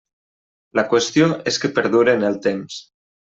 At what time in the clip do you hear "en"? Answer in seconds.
2.21-2.25